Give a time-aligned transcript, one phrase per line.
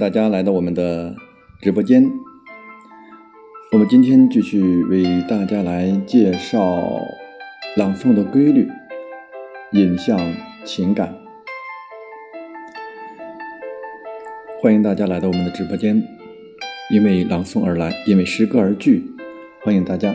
[0.00, 1.14] 大家来到我们的
[1.60, 2.10] 直播间。
[3.70, 6.80] 我们今天继续为大家来介绍
[7.76, 8.66] 朗诵的规律，
[9.72, 10.18] 引向
[10.64, 11.14] 情感。
[14.62, 16.02] 欢迎大家来到我们的直播间，
[16.90, 19.04] 因为朗诵而来，因为诗歌而聚。
[19.60, 20.14] 欢迎大家。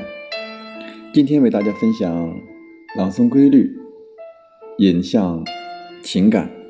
[1.13, 2.35] 今天为大家分享
[2.97, 3.71] 朗诵规律，
[4.79, 5.45] 引向
[6.01, 6.64] 情感。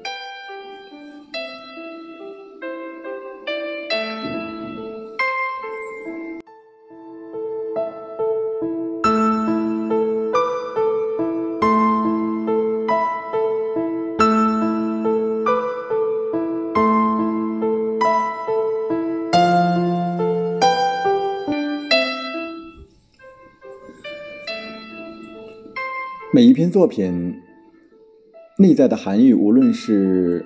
[26.75, 27.41] 作品
[28.57, 30.45] 内在的含义，无论是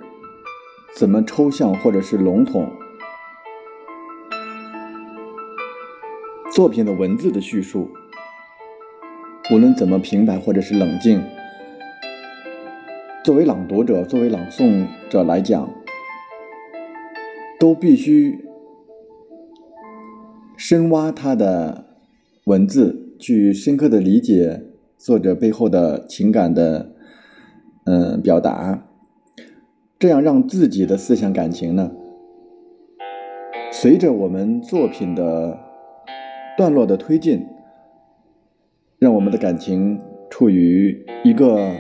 [0.96, 2.72] 怎么抽象或者是笼统，
[6.54, 7.90] 作品的文字的叙述，
[9.52, 11.20] 无论怎么平白或者是冷静，
[13.26, 15.68] 作为朗读者、作为朗诵者来讲，
[17.60, 18.46] 都必须
[20.56, 21.88] 深挖他的
[22.44, 24.69] 文字，去深刻的理解。
[25.00, 26.92] 作者背后的情感的，
[27.86, 28.86] 嗯，表达，
[29.98, 31.94] 这样让自己的思想感情呢，
[33.72, 35.58] 随着我们作品的
[36.58, 37.48] 段落的推进，
[39.00, 41.72] 让我们的感情处于一个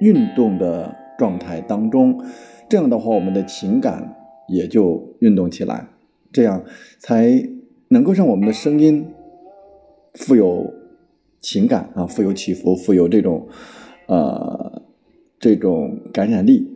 [0.00, 2.20] 运动的状态当中，
[2.68, 4.16] 这样的话，我们的情感
[4.48, 5.86] 也就运动起来，
[6.32, 6.64] 这样
[6.98, 7.48] 才
[7.86, 9.14] 能够让我们的声音
[10.14, 10.77] 富有。
[11.40, 13.46] 情感啊，富有起伏，富有这种，
[14.06, 14.82] 呃，
[15.38, 16.68] 这种感染力。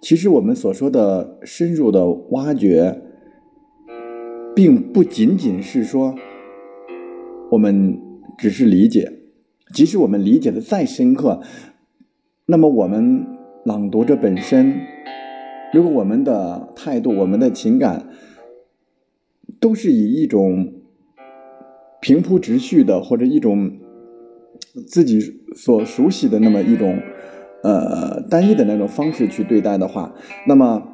[0.00, 3.02] 其实我们所说的深入的挖掘，
[4.54, 6.14] 并不仅仅是说
[7.50, 7.98] 我们
[8.38, 9.12] 只是理解，
[9.74, 11.42] 即使我们理解的再深刻，
[12.46, 13.26] 那么我们
[13.64, 14.80] 朗读者本身，
[15.72, 18.08] 如果我们的态度、我们的情感，
[19.58, 20.74] 都是以一种。
[22.06, 23.72] 平铺直叙的，或者一种
[24.86, 25.18] 自己
[25.56, 27.00] 所熟悉的那么一种
[27.64, 30.14] 呃单一的那种方式去对待的话，
[30.46, 30.86] 那么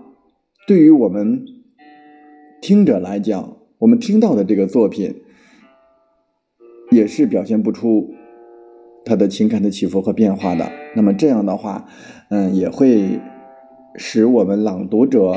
[0.67, 1.45] 对于我们
[2.63, 5.17] 听者来讲，我们听到的这个作品
[6.91, 8.15] 也是表现不出
[9.05, 10.73] 他的情感的起伏和变化的。
[10.97, 11.87] 那么这样的话，
[12.31, 13.21] 嗯，也会
[13.97, 15.35] 使我们朗读者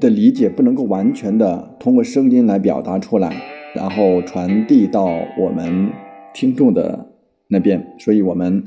[0.00, 3.53] 的理解不能够完全的通过声音来表达出来。
[3.74, 5.04] 然后传递到
[5.38, 5.90] 我们
[6.32, 7.10] 听众的
[7.48, 8.64] 那边，所以我们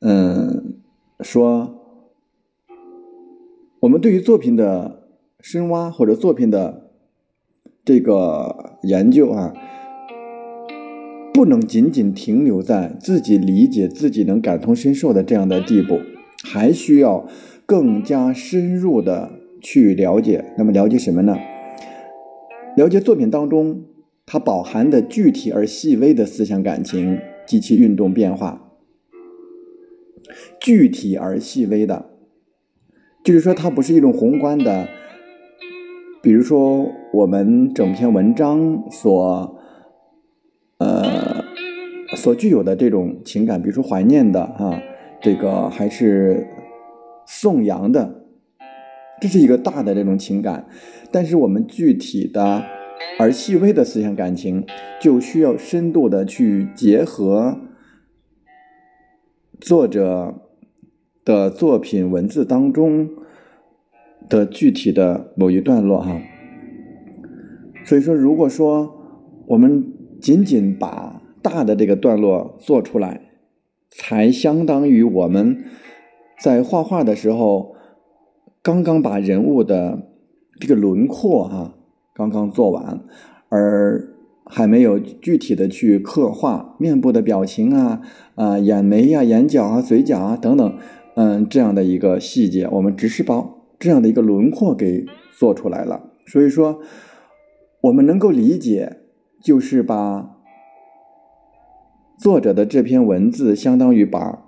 [0.00, 0.78] 嗯
[1.20, 1.78] 说，
[3.80, 5.04] 我们对于作品的
[5.40, 6.90] 深挖或者作品的
[7.84, 9.52] 这个研究啊，
[11.34, 16.00] 不能仅仅停留在自己理解、自己能感同身受的这样的地步，
[16.42, 17.28] 还需要
[17.66, 20.52] 更加深入的去了解。
[20.56, 21.36] 那么了解什么呢？
[22.76, 23.82] 了解作品当中。
[24.32, 28.72] 它饱含的具体而细微的思想感情及其运动变化，
[30.58, 32.06] 具体而细微的，
[33.22, 34.88] 就是说它不是一种宏观的，
[36.22, 39.60] 比如说我们整篇文章所，
[40.78, 41.44] 呃，
[42.16, 44.82] 所具有的这种情感，比如说怀念的啊，
[45.20, 46.46] 这个还是
[47.26, 48.24] 颂扬的，
[49.20, 50.66] 这是一个大的这种情感，
[51.10, 52.64] 但是我们具体的。
[53.22, 54.66] 而细微的思想感情，
[55.00, 57.56] 就需要深度的去结合
[59.60, 60.42] 作者
[61.24, 63.08] 的作品文字当中
[64.28, 66.20] 的具体的某一段落哈。
[67.84, 68.92] 所以说，如果说
[69.46, 73.20] 我们仅仅把大的这个段落做出来，
[73.88, 75.64] 才相当于我们
[76.40, 77.76] 在画画的时候
[78.64, 80.08] 刚刚把人物的
[80.58, 81.78] 这个轮廓哈。
[82.14, 83.00] 刚刚做完，
[83.48, 84.14] 而
[84.44, 88.02] 还没有具体的去刻画面部的表情啊
[88.34, 90.78] 啊眼眉呀、眼角啊、嘴角啊等等，
[91.14, 93.48] 嗯，这样的一个细节，我们只是把
[93.78, 95.06] 这样的一个轮廓给
[95.38, 96.10] 做出来了。
[96.26, 96.80] 所以说，
[97.82, 98.98] 我们能够理解，
[99.42, 100.36] 就是把
[102.18, 104.44] 作者的这篇文字，相当于把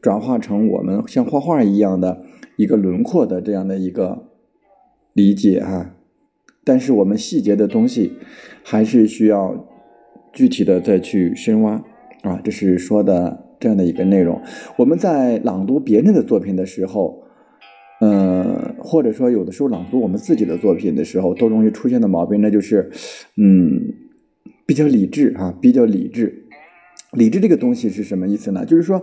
[0.00, 2.22] 转化成我们像画画一样的
[2.56, 4.26] 一个轮廓的这样的一个
[5.12, 5.94] 理解啊。
[6.68, 8.12] 但是我们细节的东西，
[8.62, 9.66] 还是需要
[10.34, 11.82] 具体的再去深挖
[12.20, 14.38] 啊，这是说的这样的一个内容。
[14.76, 17.22] 我们在朗读别人的作品的时候，
[18.02, 22.90] 嗯，或者说有的时候朗读我们自己的作品的时候，都容易出现的毛病，那就是，
[23.38, 23.94] 嗯，
[24.66, 26.44] 比较理智啊，比较理智。
[27.14, 28.66] 理智这个东西是什么意思呢？
[28.66, 29.02] 就是说，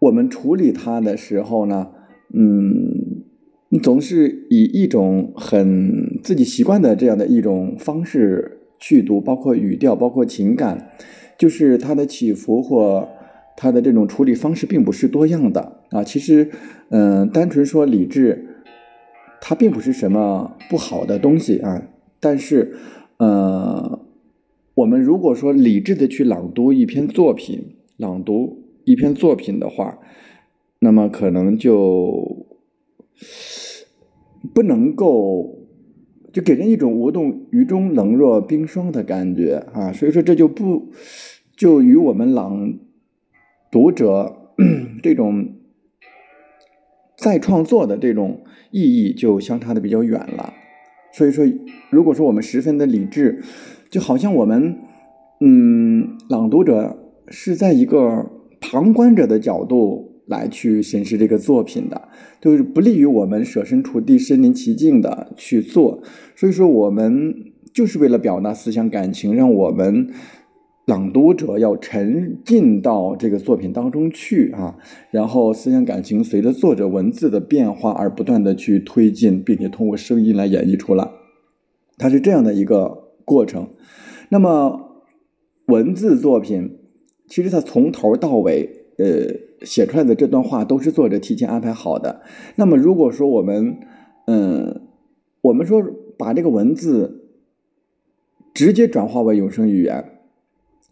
[0.00, 1.88] 我们处理它的时候呢，
[2.34, 3.19] 嗯，
[3.70, 10.92] 你总是以一种很自己习惯的这样的一种方式去读，包括语调，包括情感，
[11.36, 13.08] 就是它的起伏或。
[13.56, 16.48] 他的这种处理方式并不是多样的啊，其实，
[16.88, 18.46] 嗯，单纯说理智，
[19.38, 21.82] 它并不是什么不好的东西啊。
[22.20, 22.72] 但是，
[23.18, 24.00] 呃，
[24.72, 29.98] 我们如果说理智的去朗读一篇作品，朗读一篇作品的话，
[30.78, 32.39] 那么可能就
[34.54, 35.58] 不能够，
[36.32, 39.92] 就给人一种无动于衷、冷若冰霜的感觉啊。
[39.92, 40.90] 所以说，这就不
[41.56, 42.78] 就与我们朗。
[43.72, 44.50] 读者
[45.00, 45.54] 这种
[47.16, 48.40] 再创作的这种
[48.72, 50.54] 意义就相差的比较远了，
[51.12, 51.46] 所以说，
[51.88, 53.40] 如果说我们十分的理智，
[53.90, 54.76] 就好像我们
[55.40, 58.28] 嗯，朗读者是在一个
[58.60, 62.08] 旁观者的角度来去审视这个作品的，
[62.40, 66.02] 就是不利于我们舍身处地、身临其境的去做。
[66.34, 67.34] 所以说，我们
[67.74, 70.08] 就是为了表达思想感情，让我们。
[70.86, 74.76] 朗读者要沉浸到这个作品当中去啊，
[75.12, 81.08] 然后思想感情随着作者文字的变化而不断的去推进，并且通过声音来演绎出来，
[81.96, 83.68] 它是这样的一个过程。
[84.30, 85.04] 那么
[85.66, 86.78] 文字作品
[87.28, 88.68] 其实它从头到尾，
[88.98, 89.06] 呃，
[89.62, 92.22] 写出来的这段话都是作者提前安排好的。
[92.56, 93.76] 那么如果说我们，
[94.26, 94.82] 嗯，
[95.42, 95.82] 我们说
[96.16, 97.28] 把这个文字
[98.54, 100.04] 直接转化为有声语言。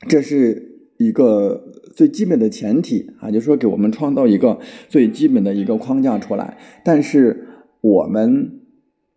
[0.09, 6.57] 这是一个最基本的前提啊，就是说给我们创造一个最基本的一个框架出来。
[6.85, 7.49] 但是
[7.81, 8.61] 我们，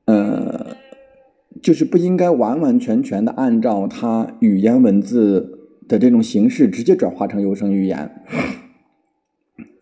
[0.06, 0.76] 呃，
[1.62, 8.24] 就是不应该完完全全的按照它语言文字的这种形式直接转化成有声语言。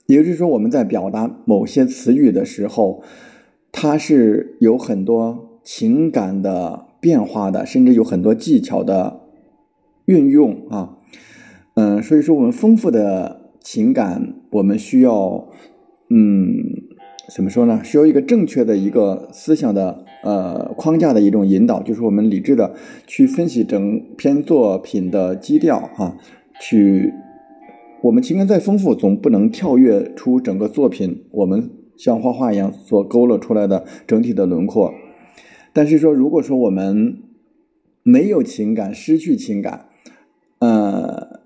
[0.10, 3.02] 也就是说，我们在表达某些词语的时候，
[3.72, 9.22] 它是有很多情感的变化的，甚至有很多技巧的。
[10.06, 10.98] 运用啊，
[11.76, 15.48] 嗯，所以说我们丰富的情感，我们需要，
[16.10, 16.48] 嗯，
[17.32, 17.80] 怎么说呢？
[17.84, 22.74] 需要一个正确的一个思想的呃框架的一种引导，就是我们理智的
[23.06, 26.18] 去分析整篇作品的基调啊，
[26.60, 27.14] 去，
[28.02, 34.94] 我们情感再丰富，总不能跳跃出整个作品，我们像画画一样所勾勒出来的整体的轮廓。
[35.74, 37.18] 但是说，如果说我们
[38.04, 39.88] 没有情感，失去情感。
[40.60, 41.42] 呃，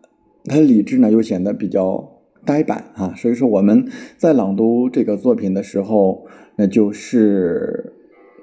[0.45, 7.93] 他理智呢又显得比较呆板啊，所以说我们在朗读这个作品的时候，那就是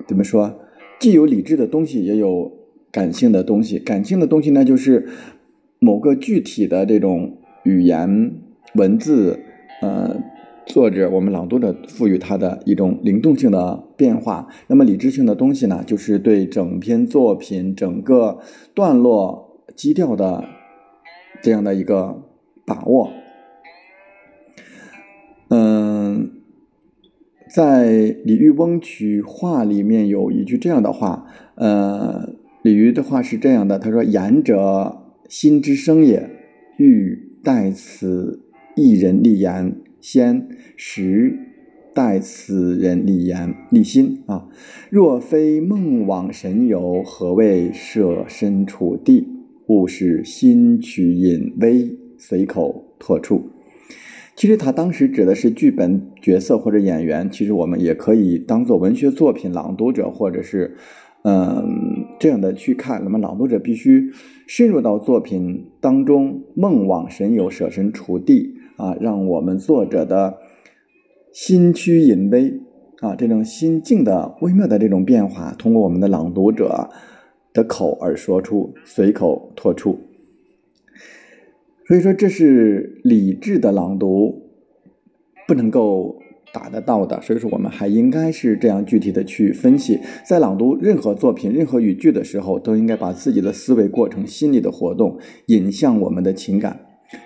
[0.07, 0.61] 怎么说，
[0.99, 2.53] 既有理智的东西，也有
[2.91, 3.79] 感性的东西。
[3.79, 5.09] 感性的东西呢，就是
[5.79, 8.33] 某个具体的这种语言
[8.75, 9.41] 文字，
[9.83, 10.23] 呃，
[10.67, 14.49] 作者我们朗读者赋予它的一种灵动性的变化。
[14.69, 18.39] 那么理智性的东西呢，就是对整篇作品整个
[18.75, 20.45] 段落基调的。
[21.43, 22.23] 这样的一个
[22.67, 23.09] 把握，
[25.49, 26.33] 嗯，
[27.49, 31.25] 在李煜翁曲话里面有一句这样的话，
[31.55, 36.29] 呃，李煜的话是这样的，他说：“言者心之声也，
[36.77, 38.43] 欲代此
[38.77, 41.39] 一人立言，先实
[41.95, 44.49] 代此人立言立心啊。
[44.91, 49.29] 若非梦往神游，何谓设身处地？”
[49.67, 53.51] 故是心取隐微，随口托出。
[54.35, 60.77] 其实他当时指的是剧本角色或者演员，其实我们也可以当做文学作品朗读者，或者是
[61.25, 63.03] 嗯这样的去看。
[63.05, 64.11] 那么朗读者必须
[64.47, 70.39] 深入到作品当中，梦往神游，舍身处地啊，让我们作者的
[71.33, 72.61] 心趋隐微
[73.01, 76.91] 啊，这种心境的微妙的这种变化，通过我们的朗读者。
[77.53, 79.99] 的口而说出，随口托出，
[81.85, 84.43] 所以说这是理智的朗读
[85.49, 86.20] 不能够
[86.53, 87.21] 达得到的。
[87.21, 96.81] 所以说，我们还应该是这样具体的去分析，在朗读任何作品、任何语句的时候，都应该把自己的思维过程、心理的活动引向我们的情感。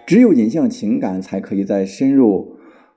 [0.06, 2.56] 只有引向情感，才可以在深入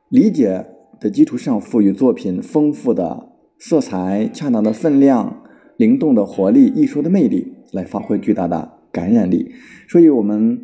[0.10, 0.66] 理解
[1.00, 3.30] 的基础上，赋予作品丰富的
[3.60, 5.44] 色彩、恰当的分量。
[5.78, 9.52] 灵动的活力、艺术的魅力，来发挥巨大的感染力。
[9.88, 10.60] 所以，我们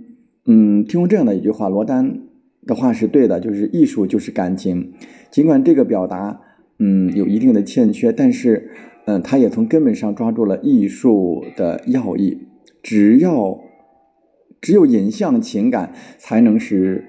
[0.48, 2.20] 嗯，听过这样的一句话，罗丹
[2.66, 4.94] 的话是对的，就是艺术就是感情。
[5.32, 6.42] 尽管这个表达
[6.80, 8.72] 嗯，有一定的欠缺，但是，
[9.06, 12.48] 嗯，他也从根本上抓住了艺术的要义。
[12.82, 13.60] 只要
[14.60, 17.06] 只有影像情感，才能使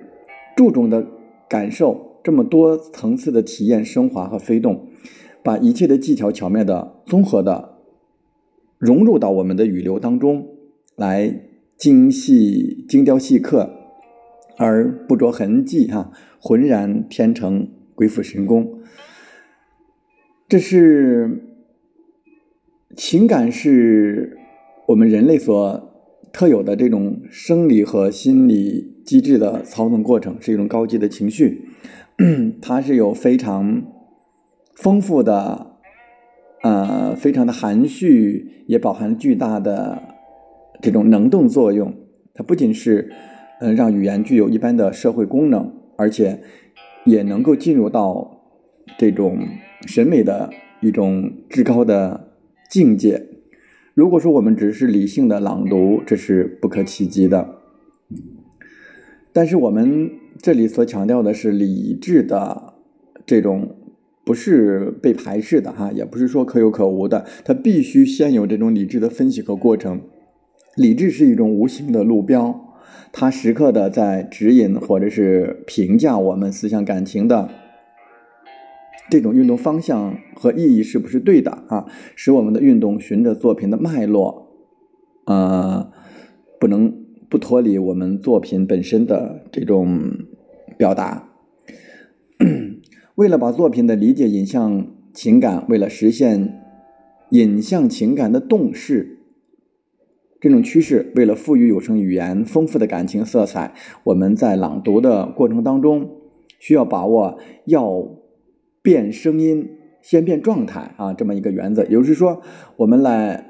[0.56, 1.06] 注重的
[1.48, 4.88] 感受这么多层次的体验升华和飞动，
[5.42, 7.78] 把一切的技巧巧妙的综合的
[8.78, 10.46] 融入到我们的语流当中
[10.96, 11.42] 来，
[11.76, 13.83] 精细精雕细刻，
[14.56, 18.80] 而不着痕迹哈，浑然天成，鬼斧神工。
[20.48, 21.42] 这是
[22.96, 24.36] 情感，是
[24.88, 25.90] 我们人类所
[26.32, 31.68] 特有的这种生理和心理机制的操纵过程，是一种高级的情绪。
[32.62, 33.82] 它是有非常
[34.76, 35.78] 丰富的，
[36.62, 40.00] 呃，非常的含蓄，也饱含巨大的
[40.80, 41.94] 这种能动作用。
[42.34, 43.10] 它不仅是
[43.64, 46.40] 嗯让语言具有一般的社会功能，而且
[47.04, 48.42] 也能够进入到
[48.98, 49.38] 这种。
[49.86, 52.32] 审美的一种至高的
[52.70, 53.26] 境界。
[53.92, 57.56] 如果说我们只是理性的朗读，这是不可企及的。
[59.30, 62.72] 但是我们这里所强调的是理智的
[63.26, 63.76] 这种，
[64.24, 70.00] 不是被排斥的哈，也不是说可有可无的，它必须先有这种理智的分析和过程。
[70.76, 72.63] 理智是一种无形的路标，
[73.12, 77.48] 它时刻的在指引或者是评价我们思想感情的。
[79.10, 81.84] 这种运动方向和意义是不是对的啊？
[82.16, 84.48] 使我们的运动循着作品的脉络，
[85.26, 85.90] 呃，
[86.58, 90.10] 不能不脱离我们作品本身的这种
[90.78, 91.28] 表达。
[93.16, 96.62] 为了把作品的理解引向情感，为了实现
[97.30, 99.13] 引向情感的动势，
[100.44, 103.72] 这种趋势，为了赋予有声语言丰富的感情色彩，
[104.04, 106.20] 我们在朗读的过程当中
[106.58, 108.20] 需要把握要。
[108.82, 112.42] 变声音先变状态啊，这么一个原则，也就是说，
[112.76, 113.46] 我们来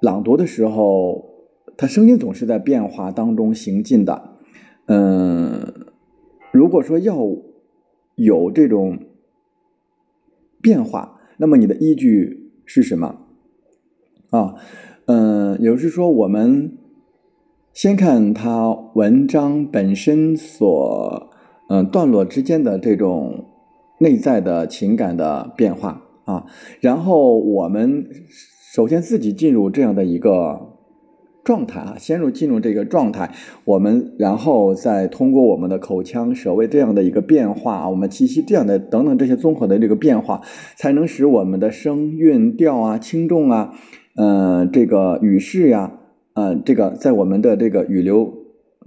[0.00, 1.24] 朗读的时候，
[1.76, 4.36] 它声音总是在变化当中行进的。
[4.86, 5.88] 嗯，
[6.52, 7.16] 如果说要
[8.14, 9.00] 有这种
[10.62, 13.26] 变化，那么你的依据是什么？
[14.30, 14.54] 啊，
[15.10, 16.78] 嗯，也就是说，我们
[17.72, 21.30] 先看它文章本身所
[21.68, 23.46] 嗯段落之间的这种。
[24.02, 26.46] 内在的情感的变化啊，
[26.80, 28.06] 然后我们
[28.74, 30.78] 首先自己进入这样的一个
[31.44, 33.30] 状态啊，先入进入这个状态，
[33.66, 40.40] 我们然后再通过我们的口腔、舌位这样的一个变化，我们气息这样的等等这些综合的这个变化，
[40.78, 43.74] 才能使我们的声韵调啊、轻重啊，
[44.16, 45.92] 嗯，这个语势呀，
[46.34, 48.34] 嗯，这个在我们的这个语流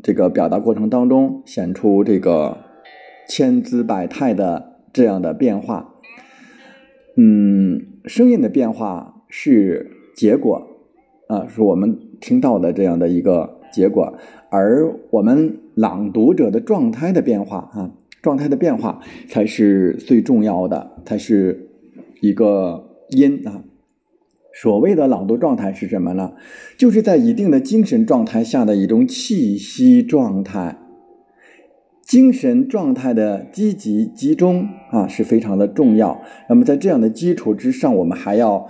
[0.02, 2.58] 这个表达过程当中显出这个
[3.28, 4.72] 千姿百态的。
[4.94, 5.96] 这样的变化，
[7.18, 10.68] 嗯，声音的变化是结果，
[11.28, 14.14] 啊，是我们听到的这样的一个结果，
[14.52, 17.90] 而我们朗读者的状态的变化，啊，
[18.22, 21.70] 状态的变化才是最重要的，才是
[22.22, 23.64] 一个因啊。
[24.54, 26.34] 所谓的朗读状态是什么呢？
[26.78, 30.78] 就是在一定的精神状态下的一种气息状态。
[32.06, 36.22] 精神状态的积极集中啊是非常的重要。
[36.50, 38.68] 那么在这样的基础之上，我们还要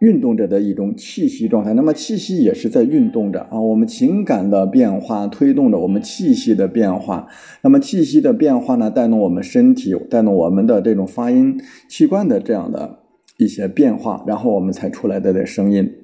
[0.00, 1.74] 运动着的一种气息状态。
[1.74, 7.28] 那么气息也是在运动着啊，我们情感的变化推动着我们气息的变化。
[7.62, 13.03] 那么气息的变化呢，带动我们身体，带动我们的这种发音器官的这样的
[13.44, 15.94] 一些变化，然后我们才出来的的声音。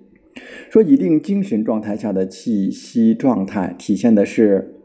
[0.71, 4.77] 说一定精神状态下的气息状态，体现的是。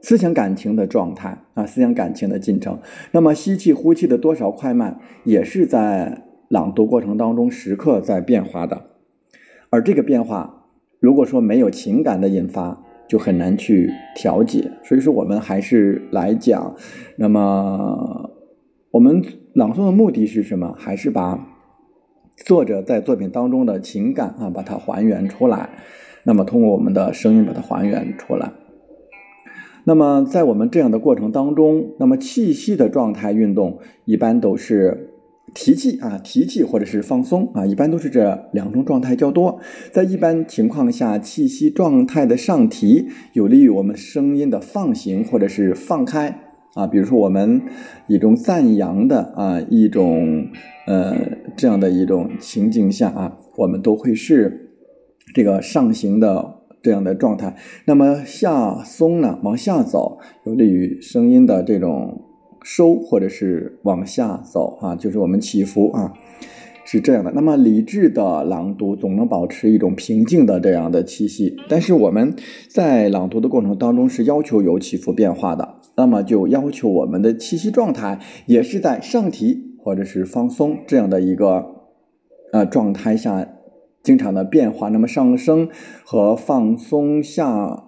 [0.00, 2.78] 思想感情的状态啊，思想感情的进程。
[3.10, 8.80] 那么吸气、呼气的多少快慢，也是在朗读过程当中时刻在变化的。
[9.70, 10.66] 而这个变化，
[11.00, 14.70] 如果说没有情感的引发，就很难去调节。
[14.84, 16.76] 所以说，我们还是来讲，
[17.16, 18.30] 那么
[18.90, 20.74] 我们朗诵的目的是什么？
[20.78, 21.46] 还是把
[22.36, 25.68] 作者在作品当中的情感啊，把它还原出来。
[26.24, 28.52] 那么通过我们的声音把它还原出来。
[29.84, 35.10] 那么，在我们这样的过程当中，那么气息的状态运动一般都是
[35.54, 39.60] 提气啊，提气或者是放松啊，一般都是这两种状态较多。
[39.92, 46.86] 在一般情况下，气息状态的上提有利于我们声音的放行或者是放开啊。
[46.86, 47.62] 比如说，我们
[48.06, 50.48] 一种赞扬的啊，一种
[50.86, 51.16] 呃
[51.56, 54.70] 这样的一种情境下啊，我们都会是
[55.34, 56.54] 这个上行的。
[56.80, 57.56] 这样的状态，
[57.86, 62.22] 那么下松呢，往下走，有利于声音的这种
[62.62, 66.12] 收或者是往下走啊，就是我们起伏啊，
[66.90, 67.30] 是这样的。
[67.34, 72.34] 那么理智的朗读总能保持一种平静的这样的气息，但是我们
[72.66, 81.66] 在朗读的过程当中是要求有起伏变化的，那么就要求我们的气息状态也是在上提或者是放松这样的一个
[82.52, 83.46] 呃状态下
[84.02, 84.88] 经常的变化。
[84.88, 85.68] 那么上升
[86.04, 87.84] 和放松下。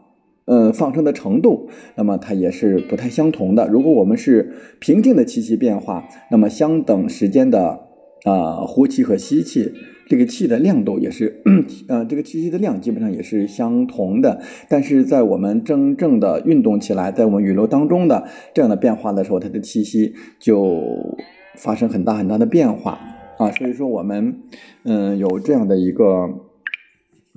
[0.47, 3.69] 呃，放声的程度，那么它也是不太相同的。
[3.69, 7.90] 如果我们是平静的气息变化，那么相等时间的
[8.25, 9.73] 啊呼气和吸气，
[10.07, 11.43] 这个气的亮度也是，
[11.89, 14.41] 呃，这个气息的量基本上也是相同的。
[14.69, 21.17] 但是在我们真正的运动起来，在我们语流当中的这样的变化的时候，它的气息就
[21.57, 22.99] 发生很大很大的变化
[23.39, 23.51] 啊。
[23.53, 24.41] 所以说我们
[24.85, 26.29] 嗯有这样的一个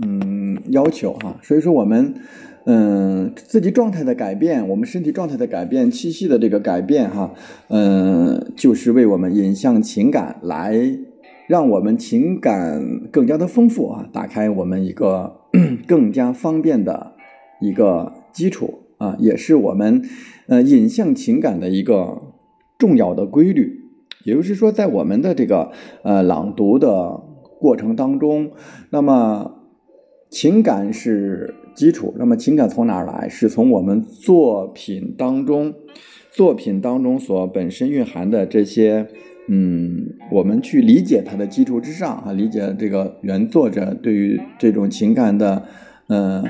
[0.02, 1.40] 嗯要求哈。
[1.42, 2.16] 所以说我们。
[2.65, 7.34] 嗯，自己状态的改变，我们身体状态的改变，气息的这个改变，哈，
[7.67, 10.98] 嗯，就是为我们引向情感，来
[11.48, 15.41] 让我们情感更加的丰富啊，打开我们一个
[15.86, 17.15] 更加方便的
[17.60, 20.02] 一个基础啊，也是我们
[20.47, 22.21] 呃引向情感的一个
[22.78, 23.82] 重要的规律。
[24.23, 25.73] 也就是说，在我们的这个
[26.04, 27.19] 呃朗读的
[27.60, 28.52] 过程当中，
[28.89, 29.56] 那么
[30.30, 31.56] 情感是。
[31.75, 33.27] 基础，那么情感从哪儿来？
[33.27, 35.73] 是从我们作品当中，
[36.31, 39.07] 作品当中所本身蕴含的这些，
[39.47, 45.63] 嗯，我们去理解它的基础之上啊，理解这个原作者对于这种情感的，
[46.07, 46.43] 呃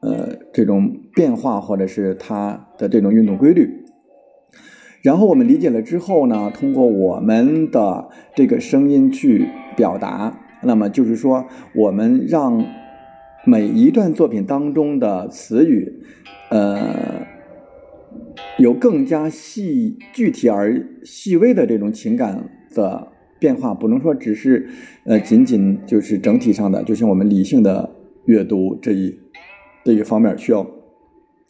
[0.00, 3.84] 呃这种变化，或者是它的这种运动规律。
[5.02, 12.64] 然后我们理解了之后呢，通过我们的这个声音去表达，那么就是说，我们让。
[13.44, 15.92] 每一段作品当中的词语，
[16.50, 17.26] 呃，
[18.56, 23.08] 有更加细、具体而细微的这种情感的
[23.40, 24.68] 变化，不能说只是
[25.04, 27.90] 呃，仅仅就是整体上的，就像我们理性的
[28.26, 29.18] 阅读这一
[29.84, 30.64] 这一方面需要，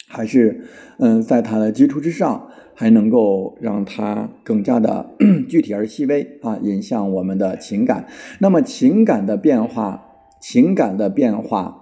[0.07, 0.61] 还是
[0.97, 5.11] 嗯，在它的基础之上，还能够让它更加的
[5.47, 8.07] 具体而细微啊，引向我们的情感。
[8.39, 10.03] 那么情感的变化，
[10.41, 11.81] 情感的变化。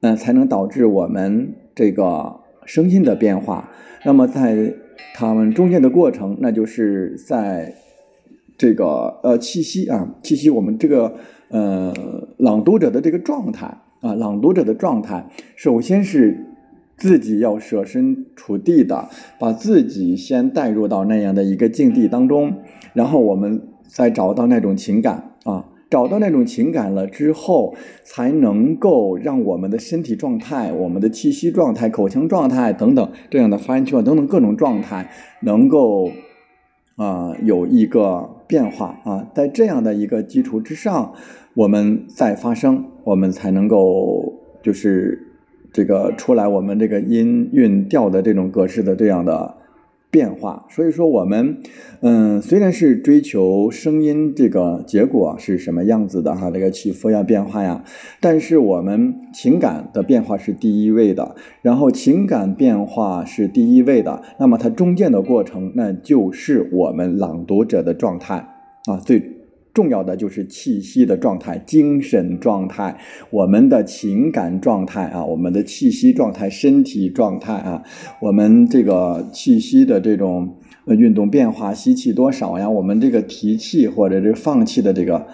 [0.00, 3.68] 嗯，才能导致我们这个声音的变化。
[4.04, 4.74] 那么，在
[5.14, 7.74] 他们中间的过程，那就是在
[8.56, 11.16] 这个呃气息啊，气息，我们这个
[11.48, 11.92] 呃
[12.36, 13.66] 朗读者的这个状态
[14.00, 16.46] 啊，朗读者的状态，首先是
[16.96, 19.08] 自己要设身处地的，
[19.40, 22.54] 把自己先带入到那样的一个境地当中，
[22.92, 25.64] 然后我们再找到那种情感啊。
[25.90, 27.74] 找到那种情感了之后，
[28.04, 35.10] 才能够让我们的身体状态、我们的气息状态、口腔状态等等这样的发音情况等等各种状态，
[35.42, 36.10] 能够
[36.96, 39.28] 啊有一个变化啊。
[39.34, 41.14] 在这样的一个基础之上，
[41.54, 45.26] 我们再发声，我们才能够就是
[45.72, 49.57] 这个出来我们这个音韵调的这种格式的这样的。
[50.10, 51.58] 变化，所以说我们，
[52.00, 57.84] 嗯，虽然是追求声音这个结果是什么样子的哈，这个起伏呀、变化呀，
[58.20, 68.36] 但是我们情感的变化是第一位的，然后情感变化是第一位的，那么它中间的过程，那就是我们朗读者的状态
[68.86, 69.37] 啊，最。
[69.74, 72.98] 重要的就是气息的状态、精神状态、
[73.30, 77.82] 我们的情感状态啊，我们的气息状态、身体状态啊，
[78.20, 82.68] 我们这个气息的这种运动变化，吸气多少呀？
[82.68, 85.26] 我们这个提气或者是放气的这个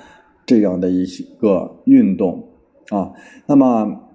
[0.44, 1.06] 这样的一
[1.40, 2.48] 个运动
[2.90, 3.12] 啊，
[3.46, 4.10] 那么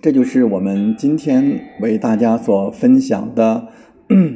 [0.00, 3.66] 这就是我们今天为大家所分享的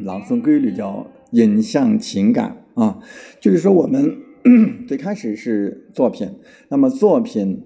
[0.05, 2.99] 朗诵规律，叫引向情感啊，
[3.39, 4.30] 就是说我们。
[4.89, 6.31] 最开始是作品，
[6.69, 7.63] 那么作品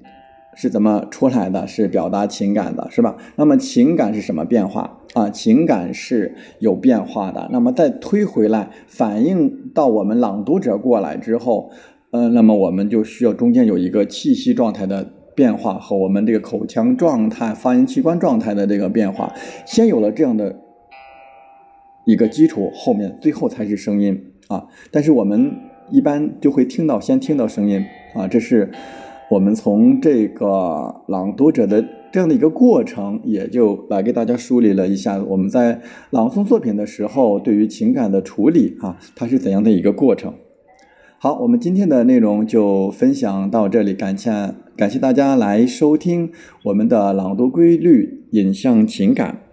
[0.57, 1.67] 是怎么出来的？
[1.69, 3.17] 是表达情感的，是吧？
[3.37, 5.31] 那么情感是什么变化啊？
[5.31, 7.49] 情感是有变化的。
[7.53, 11.71] 那么再推回来，反映到我们朗读者过来之后，
[12.11, 19.33] 嗯，那么我们就需要中间有一个气息状态的变化和我们这个口腔状态、发音器官状态的这个变化。
[19.65, 20.59] 先有了这样的
[22.05, 24.67] 一个基础，后面最后才是声音啊。
[24.91, 25.64] 但是我们。
[25.91, 28.71] 一般就会听到，先听到声音啊，这是
[29.31, 40.35] 我们从这个朗读者的这样的一个过程，也就来给大家梳理了一下我们在朗诵作品的时候对于情感的处理啊，它是怎样的一个过程。
[41.19, 44.31] 好，我们今天的内容就分享到这里，感谢
[44.77, 46.31] 感谢大家来收听
[46.65, 49.44] 我们的朗读规律，引向情感。